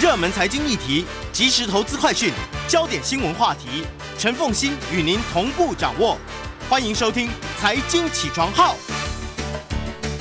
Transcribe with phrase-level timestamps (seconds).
[0.00, 2.32] 热门财经议题、即时投资快讯、
[2.68, 3.84] 焦点新闻话题，
[4.16, 6.16] 陈凤欣与您同步掌握。
[6.70, 7.26] 欢迎收听
[7.58, 8.74] 《财经起床号》。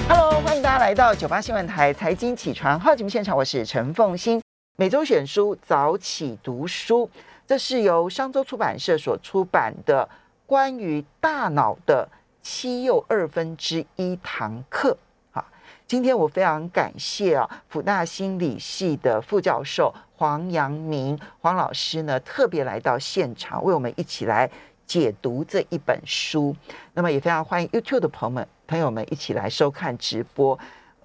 [0.10, 4.42] Hello，欢迎大家来到九八新闻台财经起床号节目现场，我是陈凤欣。
[4.78, 7.08] 每周选书早起读书，
[7.46, 10.10] 这是由商周出版社所出版的
[10.48, 12.10] 关于大脑的
[12.42, 14.98] 七又二分之一堂课。
[15.88, 24.50] 今天我非常感谢啊，辅大心理系的副教授黄阳明黄老师呢，特别来到现场，为我们一起来
[24.86, 26.54] 解读这一本书。
[26.94, 30.60] 那么也非常欢迎 YouTube 的朋友们朋友们一起来收看直播。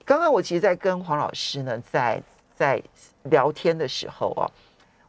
[0.05, 2.21] 刚刚我其实，在跟黄老师呢，在
[2.53, 2.83] 在
[3.23, 4.51] 聊天的时候哦，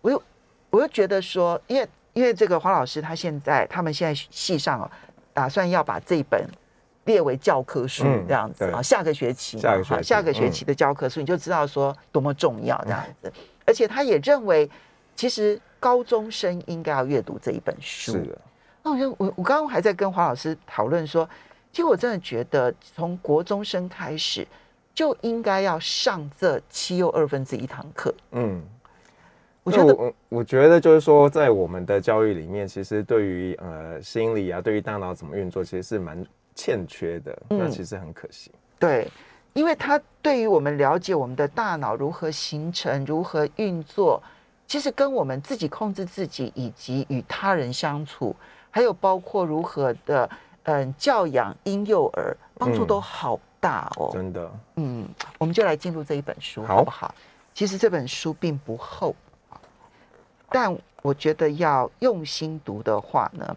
[0.02, 0.22] 我又
[0.70, 4.92] 我又觉得说，因为因为这个黄老师他现在他们现在系上哦，
[5.34, 6.48] 打算要把这本
[7.06, 13.32] 列为教科书嗯这样子啊、对下个学期嘛下个学期哈下个学嗯期的教科书，你就知道说多么重要这样子。
[13.66, 14.70] 而且他也认为，
[15.16, 18.12] 其实高中生应该要阅读这一本书。
[18.14, 18.38] 是的，
[18.84, 21.28] 那我就我我刚刚还在跟黄老师讨论说，
[21.72, 24.45] 其实我真的觉得从国中生开始
[24.94, 28.14] 就应该要上这七又二分之一堂课。
[28.32, 28.62] 嗯，
[29.64, 36.23] 我觉得我我觉得就是说，在我们的教育里面，其实对于呃心理啊，对于大脑怎么运作，其实是蛮
[36.56, 37.32] 欠缺的。
[37.50, 38.52] 嗯那其实很可惜。
[38.80, 39.08] 对，
[39.54, 44.22] 因为它对于我们了解我们的大脑如何形成、如何运作，
[44.68, 48.36] 其实跟我们自己控制自己，以及与他人相处，
[48.72, 50.30] 还有包括如何的
[50.64, 54.10] 嗯教养婴幼儿，帮助嗯都好大哦。
[54.12, 55.08] 真的，嗯，
[55.38, 57.14] 我们就来进入这一本书，好好不好？
[57.54, 59.16] 其实这本书并不厚，
[60.50, 63.56] 但我觉得要用心读的话呢，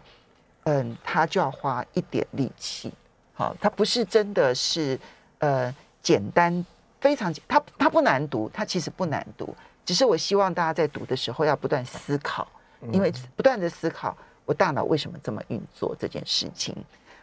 [0.69, 2.91] 嗯，他就要花一点力气。
[3.33, 4.99] 好，他不是真的是
[5.39, 6.65] 呃简单，
[6.99, 12.45] 非常简，它它不难读，他其实不难读，只是我希望大家在读的时候要不断思考，
[12.91, 16.75] 因为不断的思考我大脑为什么这么运作这件事情。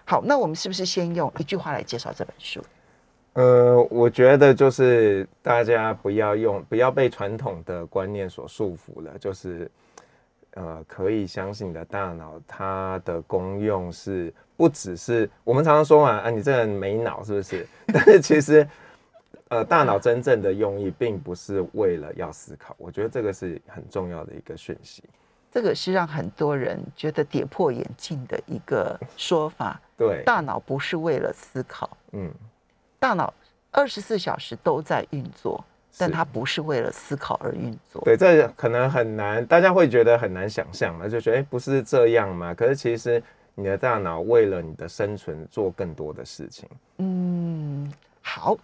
[0.06, 2.64] 好，那我们是不是先用一句话来介绍这本书？
[3.34, 9.70] 呃，我觉得就是大家不要用，不要被传统的观念所束缚了，就是。
[10.54, 17.66] 呃，可以相信你的大脑，它的功用是不只是我们常常说嘛，啊，你这人没脑是不是？
[17.92, 18.66] 但是其实，
[19.48, 25.02] 呃，大脑真正的用意并不是为了要思考，我觉得这个是很重要的一个讯息。
[25.50, 29.80] 这个是让很多人觉得跌破眼镜的一个说法。
[29.96, 32.28] 对，大脑不是为了思考，嗯，
[32.98, 33.32] 大脑
[33.70, 35.64] 二十四小时都在运作，
[35.96, 38.02] 但是它不是为了思考而运作。
[38.04, 42.52] 对，这可能很难，大家会觉得很难想象嘛，就觉得不是这样嘛？
[42.52, 43.22] 可是其实
[43.54, 46.68] 你的大脑为了你的生存做更多的事情。
[46.98, 48.56] 嗯，好。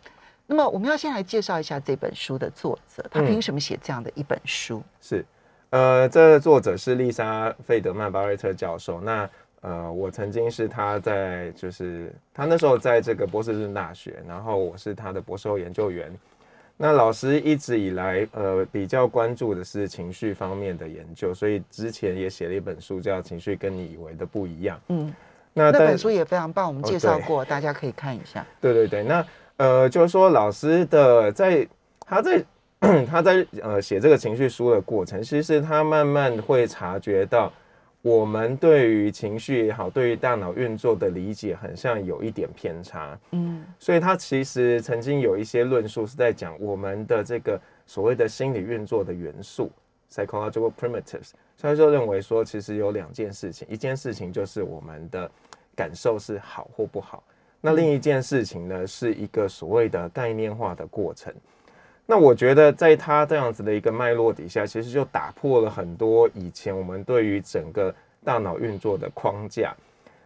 [0.52, 4.82] 那么我们要先来介绍一下这本书的作者，他嗯凭什么写这样的一本书？
[5.00, 5.24] 是，
[5.70, 9.00] 呃，这个作者是丽莎·费德曼巴瑞特教授。
[9.00, 9.30] 那
[9.60, 16.12] 呃，我曾经是他在，就是他那时候在这个波士顿大学，然后我是他的博士后研究员。
[16.82, 24.78] 那老师一直以来，呃，比较关注的是情绪方面的研究，所以之前也写了一本书叫《情绪跟你以为的不一样》。
[24.88, 25.14] 嗯，
[25.52, 28.46] 那但那本书也非常棒，我们介绍过，大家可以看一下。
[28.62, 29.26] 对对对，那
[29.58, 31.68] 呃，就是说老师的在
[32.06, 32.42] 他在
[33.06, 37.52] 他在呃写这个情绪书的过程，其实他慢慢会察觉到，
[38.02, 43.18] 我们对于情绪也好，对于大脑运作的理解，很像有一点偏差。
[43.32, 49.70] 嗯所以他其实曾经有一些论述是在讲我们的这个所谓的心理运作的元素
[50.10, 51.32] （psychological primitives）。
[51.56, 55.30] 所以就认为说，其实有两件事情，一件事情就是我们的
[55.76, 57.22] 感受是好或不好，
[57.60, 61.30] 那另一件事情呢，是一个所谓的概念化的过程。
[62.10, 67.94] 那我觉得，在他这样子的一个脉络底下，其实就打破了很多以前我们对于整个
[68.24, 69.72] 大脑运作的框架。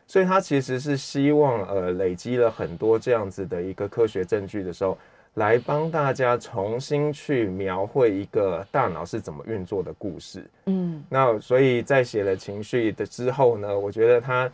[0.06, 4.96] 所以他其实是希望呃累积了很多这样子的一个科学证据的时候，
[5.34, 10.42] 来帮大家重新去描绘一个大脑是怎么运作的故事。
[10.64, 14.50] 嗯那所以在写了情绪的之后呢，我觉得他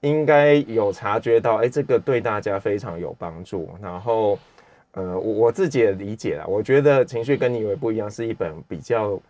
[0.00, 3.70] 应该有察觉到，哎，这个对大家非常有帮助。
[3.80, 4.38] 然后，
[4.96, 9.20] 呃，我我自己的理解啦，我觉得情绪跟你以为不一样，是一本比较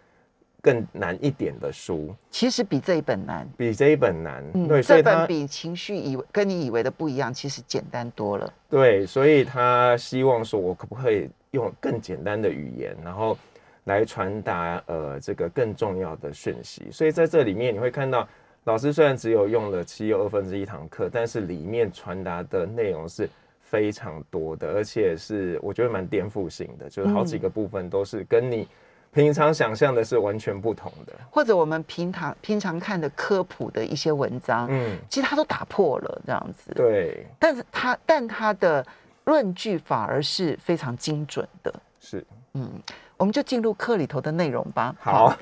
[0.62, 3.48] 更难一点的书，其实比这一本难。
[3.56, 4.44] 比这一本难。
[4.54, 8.52] 嗯，对，所以这本比情绪以为跟你以为的不一样，其实简单多了。
[8.70, 13.36] 对，所以他希望说，我可不可以用更简单的语言，然后
[13.84, 16.84] 来传达呃这个更重要的讯息。
[16.92, 18.28] 所以在这里面你会看到，
[18.62, 23.28] 老师虽然只有用了七又二分之一堂课，但是里面传达的内容是
[23.68, 28.66] 非常多的，而且是我觉得蛮颠覆性的，就是好几个部分都是跟你
[29.12, 31.12] 平常想象的是完全不同的。
[31.30, 38.86] 或者我们平常平常看的科普的一些文章，嗯，其实它都打破了这样子。，对，但是它但它的
[39.24, 41.74] 论据反而是非常精准的。
[41.98, 42.24] 是
[42.54, 42.70] 嗯，
[43.16, 44.94] 我们就进入课里头的内容吧。
[45.00, 45.36] 好，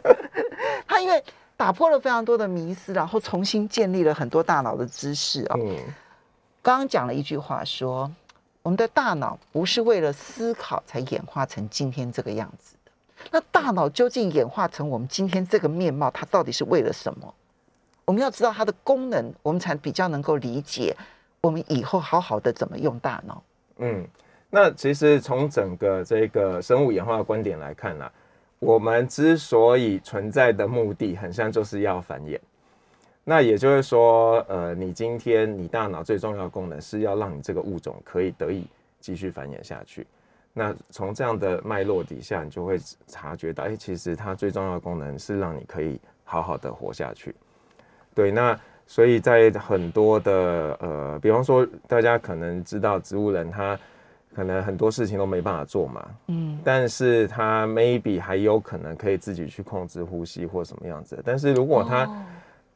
[0.86, 1.22] 他因为
[1.56, 5.56] 打破了非常多的迷思，然后重新建立了很多大脑的知识啊。
[5.58, 5.76] 嗯，
[6.62, 8.10] 刚刚讲了一句话说，
[8.62, 12.92] 我们的大脑不是为了思考才演化成今天这个样子的。
[13.30, 17.34] 那大脑究竟演化成我们今天这个面貌，它到底是为了什么？
[18.04, 20.94] 我们要知道它的功能，我们才比较能够理解
[21.40, 23.42] 我们以后好好的怎么用大脑。
[23.78, 24.06] 嗯，
[24.50, 28.10] 那其实从整个这个生物演化的观点来看呢、
[28.58, 32.38] 我们之所以存在的目的，很像就是要繁衍。
[33.30, 38.66] 那也就是说，呃，你今天你大脑最重要的功能是要让你这个物种可以得以
[38.98, 40.04] 继续繁衍下去。
[40.52, 47.32] 那从这样的脉络底下，你就会察觉到，哎、其实它最重要的功能是让你可以好好的活下去。
[48.16, 53.78] 对，那所以在很多的呃，比方说大家可能知道植物人他
[54.34, 61.22] 可能很多事情都没办法做嘛，嗯但是他 maybe 还有可能可以自己去控制呼吸或什么样子。
[61.24, 62.16] 但是如果他、哦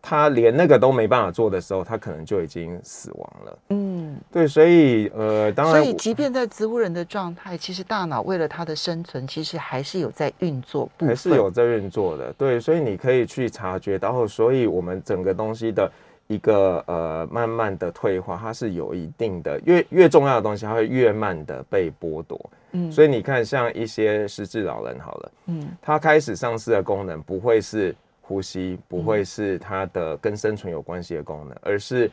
[0.07, 3.59] 他连那个都没办法做的时候，他可能就已经死亡了。
[3.71, 15.91] 嗯，对，所以呃，当然所以即便在植物人的状态，其实大脑为了它的生存，其实还是有在运作部分，还是有在运作的，对，所以你可以去察觉到，哦所以我们整个东西的
[16.27, 22.39] 一个呃慢慢的退化，它是有一定的，越越重要的东西，它会越慢的被剥夺。
[22.73, 22.93] 嗯。
[22.93, 25.67] 所以你看，像一些失智老人好了，嗯。
[25.81, 27.95] 他开始丧失的功能不会是
[28.27, 32.11] 呼吸，不会是它的跟生存有关系的功能，而是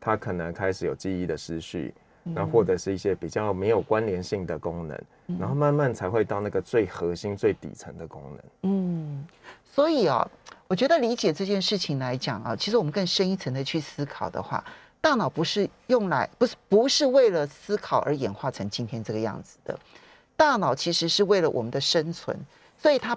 [0.00, 1.94] 它可能开始有记忆的失序，
[2.24, 5.00] 那或者是一些比较没有关联性的功能，
[5.38, 8.44] 然后慢慢才会到那个最核心、最底层的功能。
[8.62, 9.24] 嗯，
[9.64, 10.28] 所以啊，
[10.66, 14.64] 我觉得理解这件事情来讲啊，其实我们更深一层的去思考的话，
[15.00, 19.78] 大脑不是用来不是不是为了思考而演化成今天这个样子的，
[20.36, 22.36] 大脑其实是为了我们的生存，
[22.76, 23.16] 所以它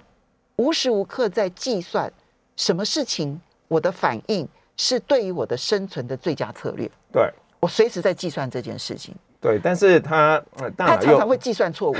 [0.56, 2.12] 无时无刻在计算
[2.56, 7.30] 什么事情我的反应是对于我的生存的最佳策略，对。
[7.58, 11.96] 我随时在计算这件事情，对，但是他呃大脑它常会计算错误，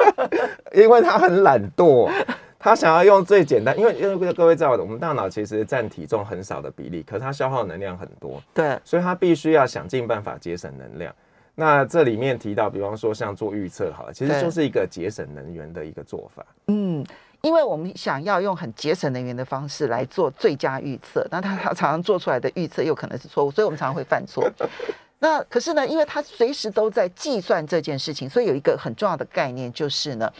[0.74, 2.10] 因为他很懒惰，
[2.58, 11.14] 他想要用最简单，因为因为各位知道，我们大脑其实占体重很少的比例，可是它消耗能量很多，对，所以它必须要想尽办法节省能量。
[11.54, 16.44] 那这里面提到，比方说像做预测好了，其实就是一个节省能源的一个做法。
[16.68, 17.04] 嗯，
[17.42, 24.50] 因为我们想要用很节省能源的方式来做最佳预测，那他他 常常做出来的预测又可能是错误，所以我们常常会犯错。
[25.20, 30.32] 那可是呢，因为他随时都在计算这件事情，所以有一个很重要的概念就是呢，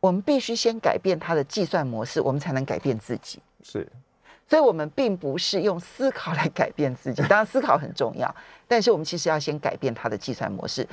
[0.00, 3.38] 我们必须先改变它的计算模式，我们才能改变自己。
[3.62, 3.86] 是，
[4.48, 8.34] 所以，我们并不是用思考来改变自己，当然思考很重要，
[8.66, 10.86] 但是我们其实要先改变它的计算模式。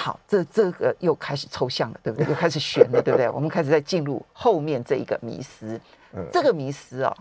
[0.00, 2.28] 好，这这个又开始抽象了，对不对？
[2.28, 3.28] 又开始悬了，对不对？
[3.30, 5.78] 我们开始在进入后面这一个迷思。
[6.14, 7.12] 嗯这个迷思啊，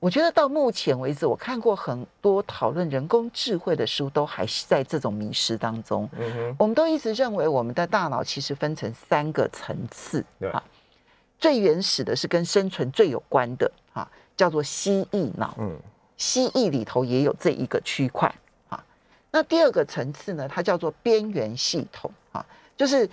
[0.00, 6.10] 我觉得到目前为止，我看过很多讨论人工智慧的书，都还是在这种迷失当中。
[6.18, 10.60] 嗯哼，我们都一直认为我们的大脑其实分成三个层次对啊，
[11.38, 15.54] 最原始的是跟生存最有关的啊，叫做蜥蜴脑。
[15.58, 15.78] 嗯
[16.16, 18.34] 蜥蜴里头也有这一个区块啊。
[19.30, 22.44] 那第二个层次呢，它叫做边缘系统啊，
[22.76, 23.08] 就是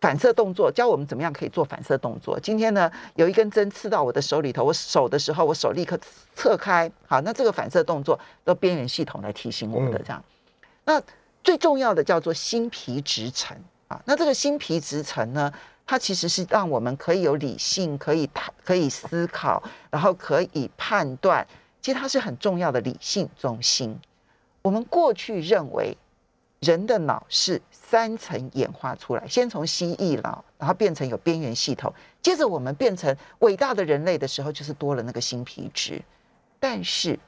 [0.00, 2.38] 反射动作，教我们怎么样可以做反射动作。
[2.40, 5.98] 今天呢，有一根针刺到我的手里头，我手的时候，我手立刻
[6.34, 10.24] 侧开，好，那这个反射动作都边缘系统来提醒我们的嗯这样。
[10.84, 11.02] 那
[11.42, 13.56] 最重要的叫做新皮质层
[13.88, 15.52] 啊，那这个新皮质层呢？
[15.90, 21.46] 它其实是让我们可以有理性，可以谈，可以思考，然后可以判断。
[21.80, 23.98] 其实它是很重要的理性中心。
[24.62, 25.96] 我们过去认为
[26.60, 36.02] 人的脑是三层演化出来，先从蜥蜴脑，然后变成有边缘系统，接着我们变成伟大的人类的时候，就是多了那个新皮质。
[36.58, 37.18] 但是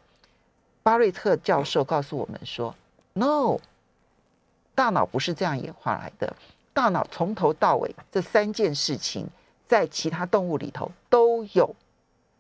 [0.83, 2.75] 巴瑞特教授告诉我们说
[3.13, 3.59] ，no，
[4.75, 6.35] 大脑不是这样演化来的。
[6.73, 9.29] 大脑从头到尾这三件事情，
[9.67, 11.75] 在其他动物里头都有，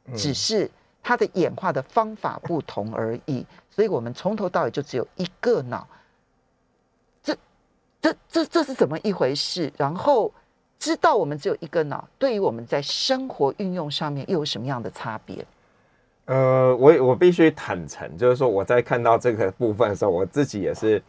[0.06, 0.70] 嗯只是
[1.02, 3.46] 它的演化的方法不同而已。
[3.70, 5.86] 所以我们从头到尾就只有一个脑。
[7.22, 7.36] 这、
[8.00, 9.72] 这、这、这是怎么一回事？
[9.76, 10.32] 然后
[10.78, 15.44] 知道我们只有一个脑，对于我们在生活运用上面又有什么样的差别？
[16.26, 21.02] 呃，我我必须坦诚，就是说我在看到这个部分的时候，我自己也是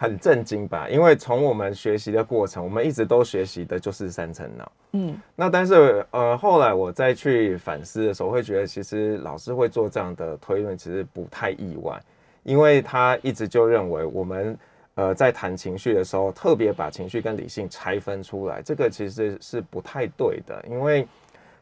[0.00, 4.72] 很震惊吧，因为从我们学习的过程，我们一直都学习的就是三层脑。
[4.92, 12.00] 嗯，那但是呃，后来我再去反思的时候，会觉得其实老师会做这样的推论，其实不太意外，
[12.44, 14.56] 因为他一直就认为我们
[14.94, 21.08] 呃在谈情绪的时候，特别把情绪跟理性拆分出来，这个其实是不太对的，因为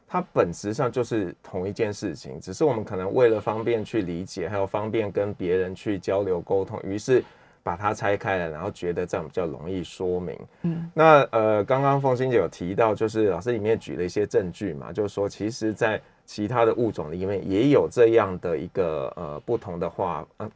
[0.07, 7.25] 它本质上就是同一件事情，只是我们可能为了方便去理解，还有方便跟别人去交流沟通，于是
[7.67, 10.39] 把它拆开了，然后觉得这样比较容易说明。
[10.63, 20.49] 嗯，那呃，刚刚凤欣姐有提到，就是老师里面举了一些证据嘛，就是说其实在其他的物种里面也有这样的一个呃不同的划，嗯、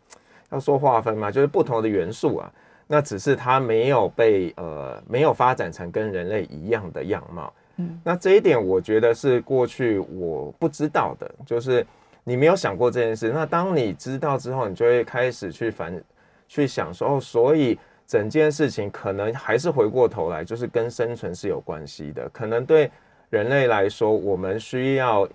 [0.51, 2.53] 要说划分嘛，就是不同的元素啊。
[2.87, 7.53] 那只是它没有被呃没有发展成跟人类一样的样貌。
[7.79, 11.85] 嗯，那这一点我觉得是过去我不知道的，就是
[12.23, 13.33] 你没有想过这件事。
[13.35, 15.93] 那当你知道之后，你就会开始去反
[16.51, 22.29] 去想说，哦，所以整件事情可能还是回过头来，就是跟生存是有关系的。
[22.31, 22.91] 可能对
[23.31, 25.29] 人类来说，我们需要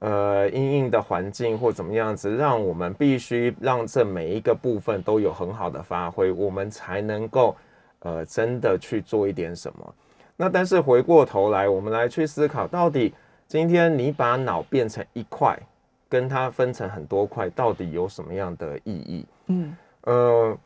[0.00, 7.56] 呃因应的环境或怎么样子，让我们必须让这每一个部分都有很好的发挥，我们才能够
[8.00, 9.94] 呃真的去做一点什么。
[10.36, 13.14] 那但是回过头来，我们来去思考，到底
[13.48, 15.58] 今天你把脑变成一块，
[16.06, 19.26] 跟它分成很多块，到底有什么样的意义？
[19.46, 20.56] 嗯呃，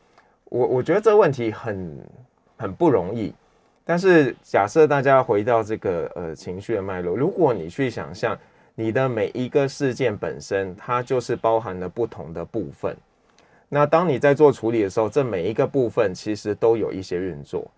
[0.45, 1.97] 我我觉得这个问题很
[2.57, 3.33] 很不容易。
[3.83, 8.37] 但是假设大家回到这个呃情绪的脉络，如果你去想象
[8.75, 12.95] 你的每一个事件本身，它就是包含了不同的部分。
[13.67, 17.69] 那当你在做处理的时候，这每一个部分其实都有一些运作。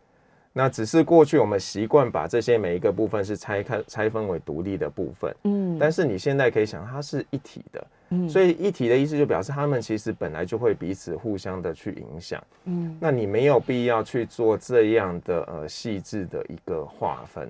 [0.54, 7.88] 那只是过去我们习惯把这些每一个部分是拆开拆分为独立的部分，嗯但是你现在可以想，它是一体的。
[8.14, 12.44] 嗯所以一体的意思就表示他们其实本来就会彼此互相的去影响。
[12.66, 17.50] 嗯，那你没有必要去做这样的呃细致的一个划分。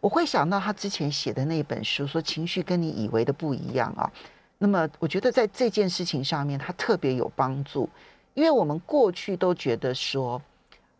[0.00, 4.08] 我会想到他之前写的那本书，说情绪跟你以为的不一样啊。
[4.56, 7.88] 那么我觉得在这件事情上面，他特别有帮助，
[8.34, 10.40] 因为我们过去都觉得说，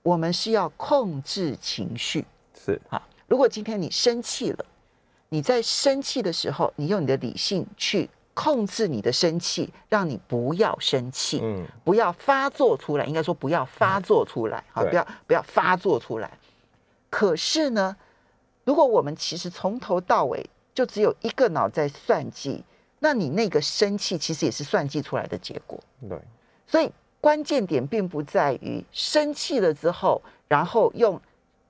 [0.02, 3.00] 我们是要控制情绪是啊。
[3.28, 4.64] 如果今天你生气了，
[5.28, 11.40] 你在生气的时候，你用你的理性去控制你的生气，让你不要生气。
[11.42, 16.30] 嗯不要发作出来，应该说不要发作出来，好，对不要不要发作出来。
[17.10, 17.96] 可是呢，
[18.62, 22.62] 如果我们其实从头到尾就只有一个脑在算计，
[23.00, 25.76] 那你那个生气其实也是算计出来的结果。
[26.08, 26.16] 对
[26.64, 26.88] 所以
[27.20, 31.20] 关键点并不在于生气了之后，然后用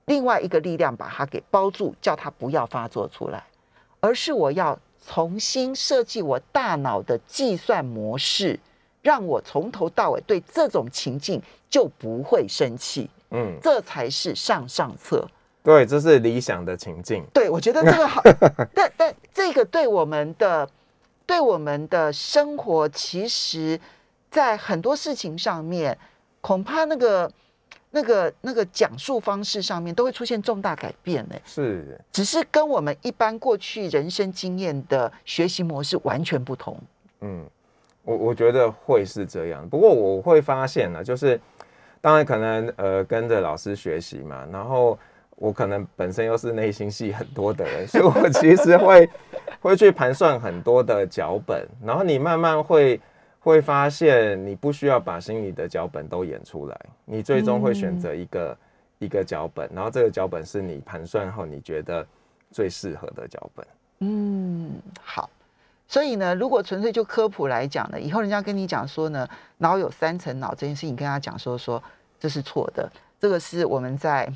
[0.05, 3.43] 另外一个力量把它给包住，叫它不要发作出来，
[4.01, 8.59] 而是我要重新设计我大脑的计算模式，
[9.01, 15.27] 让我从头到尾对这种情境就不会生气，嗯这才是上上策。
[15.61, 17.23] 对，这是理想的情境。
[17.33, 18.21] 对，我觉得这个好，
[18.73, 20.67] 但但这个对我们的
[21.25, 23.79] 对我们的生活，其实
[24.31, 25.97] 在很多事情上面，
[26.41, 27.29] 恐怕那个
[27.91, 31.35] 那个那个讲述方式上面都会出现重大改变呢。
[31.45, 36.77] 是只是跟我们一般过去人生经验的学习模式完全不同。
[37.21, 37.45] 嗯，
[38.03, 39.67] 我我觉得会是这样。
[39.67, 41.39] 不过我会发现呢，就是
[41.99, 44.97] 当然可能呃跟着老师学习嘛，然后
[45.35, 49.09] 我可能本身又是内心戏很多的人，所以我其实会
[49.59, 52.99] 会去盘算很多的脚本，然后你慢慢会
[53.39, 58.57] 会发现，你不需要把心里的脚本都演出来，你最终会选择一个、
[58.99, 62.05] 一个脚本，然后这个脚本是你盘算后你觉得
[62.51, 63.65] 最适合的脚本。
[63.99, 65.29] 嗯，好。
[65.87, 69.27] 所以呢，如果纯粹就科普来讲呢，以后人家跟你讲说呢，
[69.57, 71.81] 脑有三层脑这件事情，跟他讲说说
[72.19, 72.87] 这是错的，
[73.19, 74.31] 这个是我们在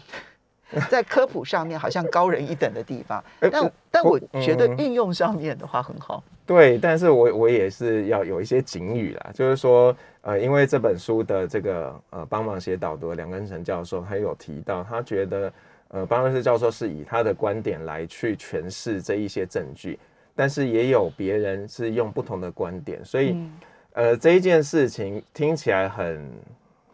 [0.89, 3.24] 在科普上面好像高人一等的地方。
[3.39, 6.24] 但但我觉得嗯运用上面的话很好。
[6.46, 15.53] 对，但是我我也是要有一些警语啦，就是说，呃，因为这本书的这个呃帮忙写导读的梁根成教授，他有提到，他觉得
[15.88, 19.98] 呃巴恩斯教授是以他的观点来去诠释这一些证据，
[20.36, 23.51] 但是也有别人是用不同的观点，所以、嗯
[23.94, 26.32] 呃这一件事情听起来很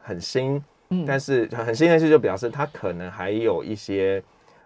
[0.02, 4.22] 很新，嗯但是很新的事就表示他可能还有一些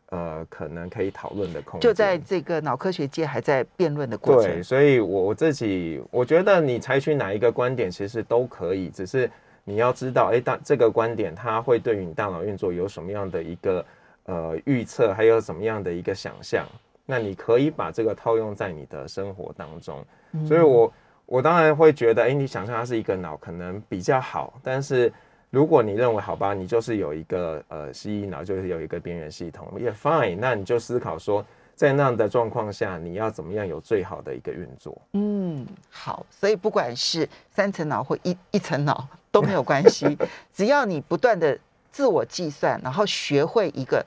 [0.10, 4.64] 呃可能可以讨论的空间，就在这个脑科学界还在辩论的过对，程。
[4.64, 9.30] 所以我我自己我觉得你采取哪一个观点其实都可以，只是
[9.64, 13.86] 你要知道，哎，大这个观点它会对于你大脑运作有什么样的一个
[14.26, 16.66] 呃预测，还有什么样的一个想象，
[17.06, 20.06] 那你可以把这个套用在你的生活当中。
[20.48, 20.94] 所以我
[21.26, 25.12] 我当然会觉得，哎，你想象它是一个脑可能比较好，但是
[25.54, 31.46] 如果你认为好吧，你就是有一个呃蜥蜴脑，就是有一个边缘系统，也 fine，那你就思考说，
[31.76, 35.00] 在那样的状况下，你要怎么样有最好的一个运作？
[35.12, 40.18] 嗯，好，所以不管是三层脑或一一层脑都没有关系，
[40.52, 41.56] 只要你不断的
[41.92, 44.04] 自我计算，然后学会一个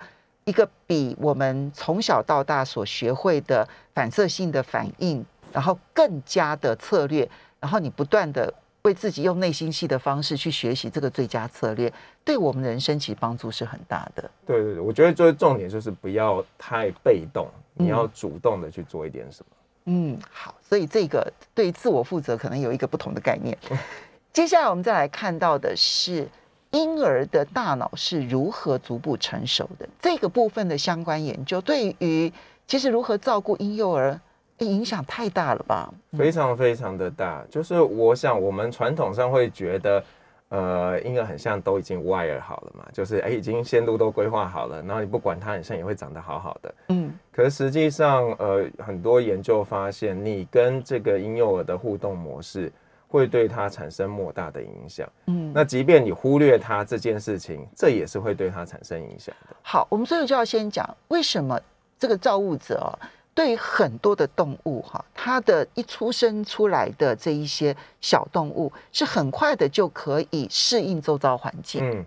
[0.47, 7.29] 一个比我们从小到大所学会的反射性的反应，然后更加的策略，
[7.61, 8.53] 然后你不断的。
[8.87, 11.93] 为自己用内心戏的方式去学习这个最佳策略，
[12.25, 14.31] 对我们人生其实帮助是很大的。
[14.47, 19.57] 对对对，我觉得就是重点就是不要太被动，你要主动的去做一点什么。
[19.87, 23.59] 嗯，好，所以这个对自我负责可能有一个不同的概念。
[24.33, 26.29] 接下来我们再来看到的是
[26.71, 32.33] 婴儿的大脑是如何逐步成熟的这个部分的相关研究，对于
[32.69, 34.21] 其实如何照顾婴幼儿。
[34.59, 35.93] 影响太大了吧？
[36.17, 37.45] 非常非常的大。
[37.51, 40.05] 就是我想，我们传统上会觉得，
[40.49, 46.75] 呃，婴儿很像都已经 wire 好了嘛，就是哎，已经线路都规划好了，然后你不管它，很像也会长得好好的。
[46.89, 47.13] 嗯。
[47.31, 52.73] 可是实际上，呃，很多研究发现，你跟这个婴幼儿的互动模式，
[53.09, 55.07] 会对它产生莫大的影响。
[55.27, 55.53] 嗯。
[55.55, 59.57] 那即便你忽略它这件事情，这也是会对它产生影响的。
[59.61, 61.61] 好，我们所以就要先讲为什么
[61.99, 62.99] 这个造物者。
[63.37, 72.03] 对于很多的动物，哈，它的一出生出来的这一些小动物是很快的就可以适应周遭环境，嗯，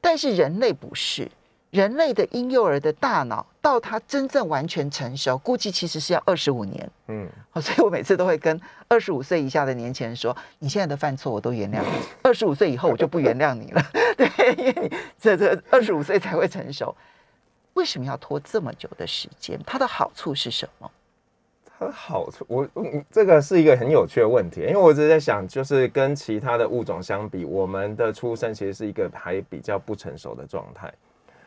[0.00, 1.28] 但是人类不是，
[1.70, 11.88] 人类的婴幼儿的大脑到他真正完全成熟，估计其实是要二十五年，嗯，好，所以我每次都会跟二十五岁以下的年轻人说，你现在的犯错我都原谅你，
[12.22, 13.82] 二十五岁以后我就不原谅你了，
[14.16, 16.94] 对，因为你这这二十五岁才会成熟。
[17.78, 19.56] 为什么要拖这么久的时间？
[19.64, 20.90] 它的好处是什么？
[21.78, 22.68] 它的好处，我
[23.08, 30.92] 这个是一个很有趣的问题，因为我一直在想，就是跟其他的物种相比，我们的出生其实是一个还比较不成熟的状态。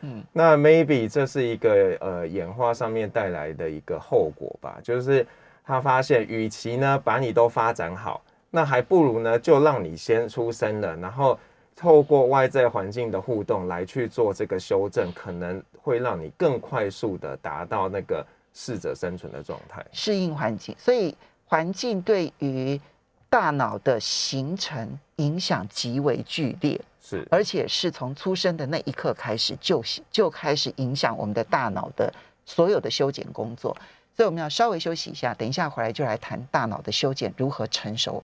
[0.00, 5.26] 嗯，那 maybe 这是一个呃演化上面带来的一个后果吧，就是
[5.66, 11.38] 他发现，与其呢把你都发展好，那还不如呢就让你先出生了，然后。
[11.74, 20.74] 透过外在环境的互动来去做这个修正，可能会让你更快速的达到那个适者生存的状态，适应环境。
[20.78, 22.80] 所以环境对于
[23.28, 32.12] 大脑的形成影响极为剧烈，是，而且是从出生的那一刻开始就就开始影响我们的大脑的
[32.44, 33.76] 所有的修剪工作。
[34.14, 38.22] 所以我们要稍微休息一下，等一下回来就来谈大脑的修剪如何成熟。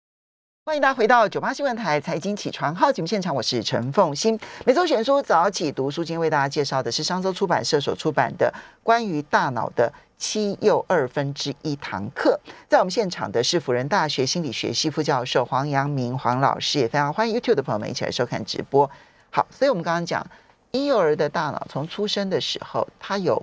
[0.68, 4.38] 欢迎大家回到九八新闻台财经起床号节目现场，我是陈凤欣。
[4.66, 8.52] 每周选书早起读书，今天为大家介绍的是商周出版社所出版的
[8.82, 12.38] 关于大脑的七又二分之一堂课。
[12.68, 18.90] 在我们现场的是辅仁大学心理学系副教授黄阳明黄老师，也非常欢迎 YouTube 的朋友们一起来收看直播。
[19.30, 20.26] 好，所以我们刚刚讲
[20.72, 23.42] 婴幼儿的大脑从出生的时候，它有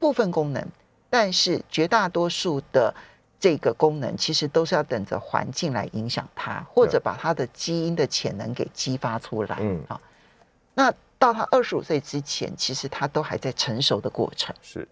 [0.00, 0.66] 部分功能，
[1.08, 2.92] 但是绝大多数的。
[3.38, 9.58] 这个功能其实都是要等着环境来影响它，或者把它的基因的潜能给激发出来。
[9.60, 10.00] 嗯，啊，
[10.74, 14.54] 那到他二十五岁之前，其实他都还在成熟的过程。
[14.62, 14.86] 是，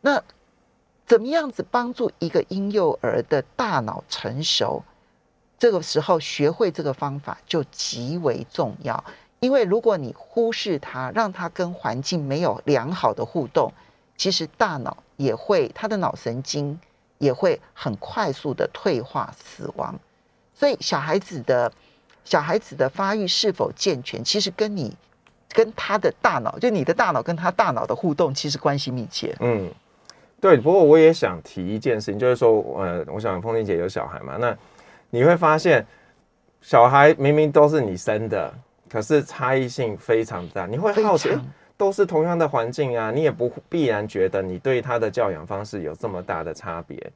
[0.00, 0.22] 那
[1.06, 4.82] 怎么样子帮助一个婴幼儿的大脑成熟？
[5.58, 9.04] 这个时候学会这个方法就极为重要，
[9.40, 13.70] 因为如果你忽视它，让他跟环境没有良好的互动，
[14.16, 16.78] 其实大脑也会他的脑神经。
[17.20, 19.94] 也会很快速的退化死亡，
[20.54, 21.70] 所以小孩子的
[22.24, 24.96] 小孩子的发育是否健全，其实跟你
[25.52, 29.36] 跟他的大脑，就你的大脑跟他大脑的互动，其实关系密切。
[29.40, 29.70] 嗯，
[30.40, 30.56] 对。
[30.56, 34.56] 不过我也想提一件事情，就是说，呃，我想凤玲姐有小孩嘛，那
[35.10, 35.86] 你会发现，
[36.62, 38.50] 小孩明明都是你生的，
[38.88, 41.28] 可是差异性非常大，你会好奇。
[41.80, 47.10] 都是同样的环境啊，你也不必然觉得你对他的教养方式有这么大的差别。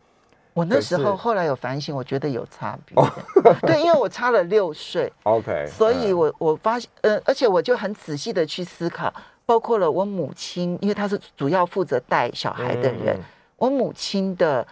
[0.55, 2.96] 我那时候后来有反省，我觉得有差别。
[3.68, 5.12] 对，因为我差了六岁。
[5.24, 9.12] OK，所以我我发现，呃，而且我就很仔细的去思考，
[9.44, 13.20] 包括了我母亲，因为她是主要负责带小孩的人，
[13.59, 14.66] 我母亲的，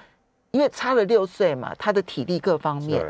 [0.52, 3.04] 因为差了六岁嘛，她的体力各方面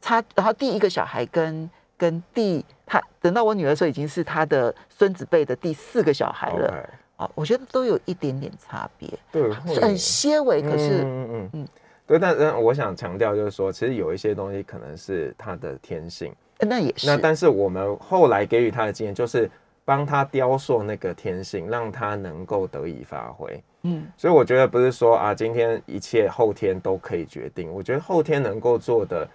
[0.00, 2.64] 差，然后第一个小孩跟跟第。
[2.90, 7.30] 他等到我女儿的时候，已经是他的孙子辈的第四个小孩了啊！
[7.34, 11.68] 我觉得都有一点点差别，对，很些微，可是嗯嗯嗯，
[12.06, 12.18] 对。
[12.18, 17.06] 但是我想强调就是说，其实有一些东西可能是他的天性，那也是。
[17.06, 19.50] 那但是我们后来给予他的经验，就是
[19.84, 23.62] 帮他雕塑那个天性，让他能够得以发挥。
[23.82, 27.70] 嗯，所以我觉得不是说啊，今天一切后天都可以决定。
[27.70, 29.28] 我觉得后天能够做的。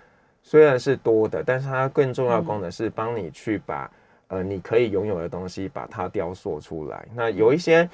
[0.43, 3.89] 虽然是多的，但是它更重要的功能是帮你去把
[4.27, 7.07] 呃你可以拥有的东西，把它雕塑出来。
[7.15, 7.89] 那有一些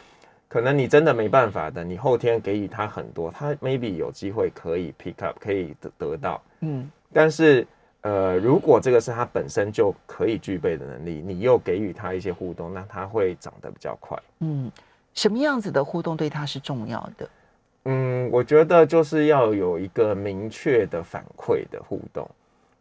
[0.47, 6.41] 可能你真的没办法的，你后天给予他很多，他 maybe 有机会可以 pick up，可以得得到。
[6.61, 7.65] 嗯但是，
[8.01, 14.17] 呃，如果这个是他本身就可以具备的能力，你又给予他一些互动，那它会长得比较快。
[14.39, 14.71] 嗯，
[15.13, 17.29] 什么样子的互动对他是重要的？
[17.85, 22.29] 嗯，我觉得就是要有一个明确的反馈的互动，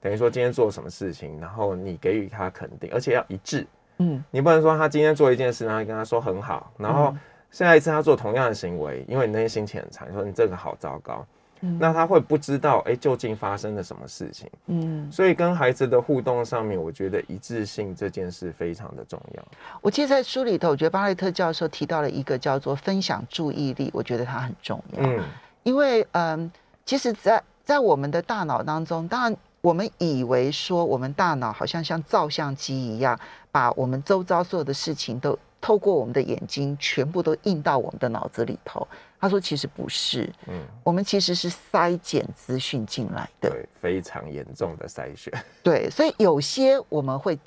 [0.01, 3.67] 等于说今天做什么事情，然后你给予他肯定，而且要一致。
[4.01, 7.13] 嗯你不能说他今天做一件事，然后跟他说很好，然后
[7.51, 11.27] 下一次他做同样的行为，因为你那天心情很差，你说你这个好糟糕，
[11.63, 14.49] 嗯那他会不知道哎、究竟发生了什么事情。
[14.67, 19.45] 嗯，所以跟孩子的互动上面，我觉得一致性这件事非常的重要。
[19.81, 25.03] 我记得在书里头，我觉得巴雷特教授提到了一个叫做分享注意力，我觉得它很重要。
[25.03, 25.25] 嗯，
[25.65, 26.49] 因为嗯，
[26.85, 29.37] 其实在，在我们的大脑当中，当然
[29.69, 33.21] 我们以为说我们大脑好像像照相机一样，
[33.53, 38.89] 把我们周遭所有的事情都透过我们的眼睛全部都印到我们的脑子里头。
[39.21, 43.51] 他说其实不是，嗯，我们其实是筛减资讯进来的。
[43.51, 45.31] 对，非常严重的筛选。
[45.63, 47.39] 对，所以有些我们会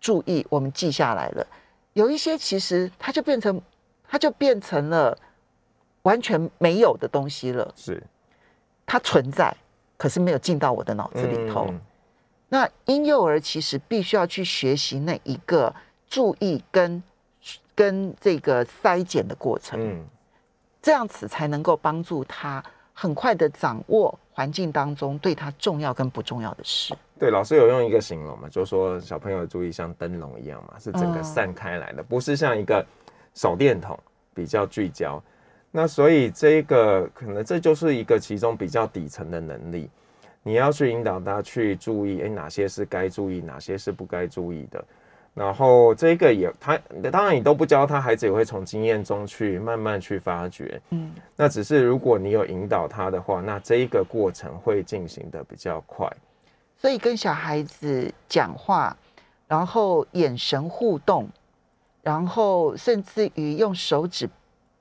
[0.00, 1.44] 注意，我们记下来了；
[1.92, 3.60] 有一些其实它就变成，
[4.08, 5.14] 它就变成了
[6.04, 7.70] 完全没有的东西了。
[7.76, 8.02] 是
[8.86, 9.54] 它存在，
[9.96, 11.66] 可是没有进到我的脑子里头。
[11.68, 11.80] 嗯
[12.48, 15.74] 那婴幼儿其实必须要去学习那一个
[16.08, 17.02] 注意跟
[17.74, 20.06] 跟这个筛检的过程，嗯，
[20.80, 26.94] 这样子才能够帮助他很快的掌握环境当中对他重要跟不重要的事。
[27.18, 32.86] 对，老师有用一个形容嘛，就说小朋友的注意像灯笼一样嘛，是整个嗯散开来的，不是像一个
[33.34, 33.98] 手电筒
[34.32, 35.20] 比较聚焦。
[35.76, 39.90] 那所以这个可能这就是一个其中比较底层的能力，
[40.42, 44.82] 你要去引导他去注意，哎，哪些是该注意，哪些是不该注意的。
[45.34, 46.80] 然后这个也他
[47.12, 50.80] 当然你都不教他，孩子也会从经验中去慢慢去发掘。
[50.88, 56.10] 嗯，那只是如果你有引导他的话，那这一个过程会进行的比较快。
[56.78, 58.96] 所以跟小孩子讲话，
[59.46, 61.28] 然后眼神互动，
[62.02, 64.26] 然后甚至于用手指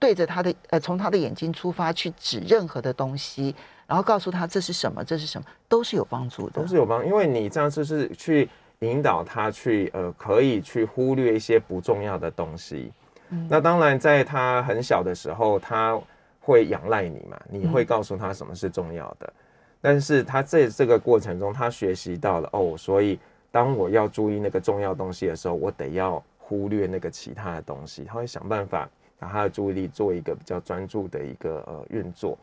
[0.06, 3.56] 对着他的呃，从他的眼睛出发去指任何的东西，
[3.88, 6.62] 然后告诉他这是什么，这是什么，都是有帮助的。
[6.62, 8.48] 都是有帮，因为你这样就是去
[8.82, 12.92] 引导他去呃，可以去忽略一些不重要的东西。
[13.30, 16.00] 嗯那当然，在他很小的时候，他
[16.40, 19.34] 会仰赖你嘛，你会告诉他什么是重要的。
[19.82, 28.04] 但是他在这个过程中，他学习到了哦，所以当我要注意那个重要东西的时候，我得要忽略那个其他的东西。
[28.04, 28.88] 他会想办法
[29.20, 32.38] 把他的注意力做一个比较专注的一个呃运作。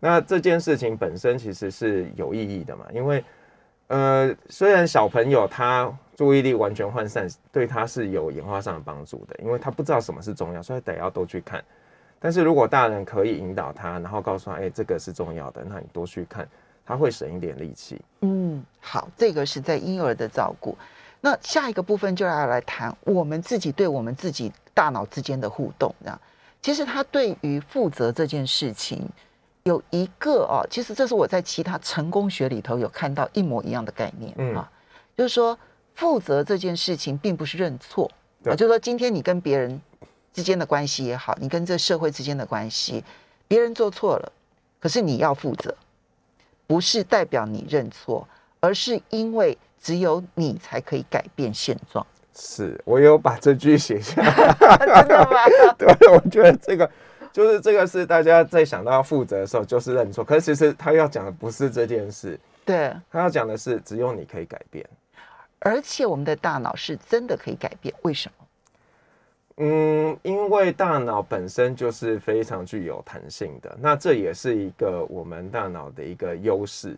[0.00, 3.24] 那这件事情本身其实是有意义的嘛，因为
[3.88, 11.64] 呃，虽然小朋友他注意力完全涣散，对他是有演化上的帮助的，因为他不知道什么是重要，所以得要多去看。
[12.20, 16.46] 但是如果大人可以引导他，然后告诉他，哎、这个是重要的，那你多去看，
[16.84, 18.00] 他会省一点力气。
[18.20, 20.76] 嗯，好，这个是在婴儿的照顾。
[21.20, 25.94] 那下一个部分就要来谈我们自己对我们自己大脑之间的互动。
[26.00, 26.20] 这样，
[26.62, 29.08] 其实他对于负责这件事情
[29.64, 34.70] 有一个哦，其实这是我在其他成功学里头有看到一模一样的概念嗯啊，
[35.16, 35.58] 就是说
[35.94, 38.10] 负责这件事情并不是认错
[38.42, 39.80] 对啊，就是说今天你跟别人
[40.32, 43.04] 之间的关系也好，你跟这社会之间的关系，
[43.46, 44.32] 别人做错了，
[44.78, 45.74] 可是你要负责。
[46.68, 48.28] 不是代表你认错，
[48.60, 52.06] 而是因为只有你才可以改变现状。
[52.34, 55.36] 是我有把这句写下来， 真的吗？
[55.76, 56.88] 对，我觉得这个
[57.32, 60.22] 就是这个是大家在想到要负责的时候，就是认错。
[60.22, 64.88] 可是其实他要讲的不是这件事，对，他要讲的是只有你可以改变。
[65.58, 68.44] 而且我们的大脑是真的可以改变，为什么？
[69.56, 76.96] 嗯，因为大脑本身就是非常具有弹性的，那这也是一个我们大脑的一个优势。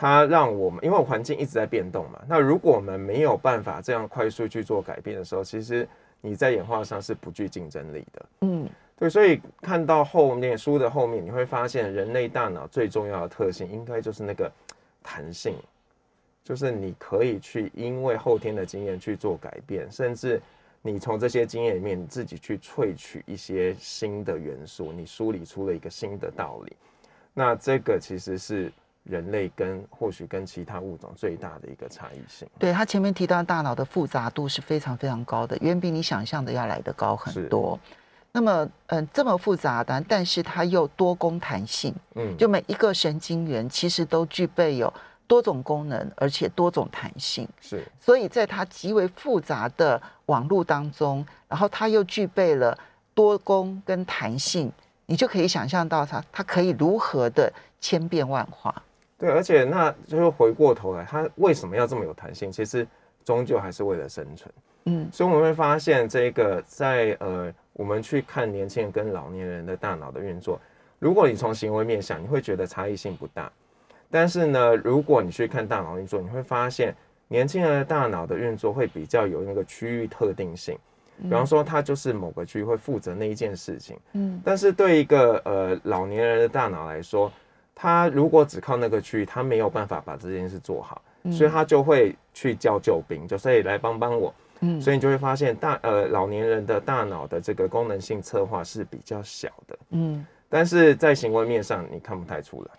[0.00, 5.86] 它让我们，因为环境一直在变动嘛，那如果我们没有办法这样快速去做改变的时候，其实
[6.20, 8.26] 你在演化上是不具竞争力的。
[8.42, 14.48] 嗯对，所以看到后面书的后面，你会发现人类大脑最重要的特性，应该就是那个
[15.02, 15.56] 弹性，
[16.44, 20.40] 就是你可以去因为后天的经验去做改变，甚至
[20.80, 26.76] 你从这些经验里面你自己去萃取一些新的元素，你梳理出了一个新的道理。
[27.34, 28.72] 那这个其实是
[29.08, 32.46] 人类跟或许跟其他物种最大的一个差异性。
[32.58, 37.78] 对他前面提到大脑的复杂度是非常非常高的，远比你想象的要来得高很多。
[38.30, 44.92] 那么，嗯，这么复杂的，但是它又多功弹性，嗯，就每一个神经元其实都具备有
[45.26, 47.48] 多种功能，而且多种弹性。
[47.60, 52.78] 是所以在它极为复杂的网络当中，然后它又具备了
[53.14, 54.70] 多功跟弹性，
[55.06, 58.82] 你就可以想象到它它可以如何的千变万化。
[59.18, 62.52] 对，而且那就是回过头来，它为什么要这么有弹性？
[62.52, 62.86] 其实
[63.24, 64.54] 终究还是为了生存。
[64.84, 70.58] 嗯所以我们会发现，这个在呃，我们去看年轻人跟老年人的大脑的运作，
[70.98, 73.50] 如果你从行为面想，你会觉得差异性不大。
[74.10, 76.94] 但是呢，如果你去看大脑运作，你会发现
[77.26, 80.78] 年轻人的大脑的运作会比较有那个区域特定性。
[81.20, 83.98] 比方说，他就是某个区域会负责那一件事情。
[84.12, 87.30] 嗯但是对一个呃老年人的大脑来说，
[87.80, 94.34] 他如果只靠那个区域，他没有办法把这件事做好，所以他就会去叫救兵，就所以来帮帮我。
[94.60, 102.70] 嗯所以你就会发现大呃老年人的大脑的这个功能性策划是比较小的，嗯但是在行为面上你看不太出来。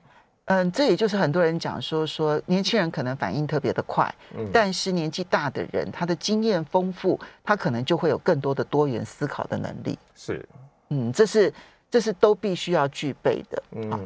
[0.52, 9.98] 嗯，这也就是很多人讲说说年轻人可能反应特别的快，嗯但是年纪大的人他的经验丰富，他可能就会有更多的多元思考的能力。
[10.16, 10.46] 是，
[10.90, 11.54] 嗯，这是
[11.90, 13.64] 这是都必须要具备的。
[13.72, 14.06] 嗯，